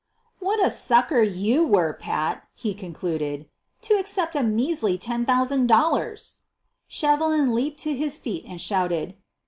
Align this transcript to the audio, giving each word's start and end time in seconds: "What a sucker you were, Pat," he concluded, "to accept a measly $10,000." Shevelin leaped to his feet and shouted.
"What 0.39 0.59
a 0.65 0.71
sucker 0.71 1.21
you 1.21 1.63
were, 1.63 1.93
Pat," 1.93 2.41
he 2.55 2.73
concluded, 2.73 3.47
"to 3.83 3.93
accept 3.99 4.35
a 4.35 4.41
measly 4.41 4.97
$10,000." 4.97 6.31
Shevelin 6.89 7.53
leaped 7.53 7.79
to 7.81 7.93
his 7.95 8.17
feet 8.17 8.43
and 8.47 8.59
shouted. 8.59 9.13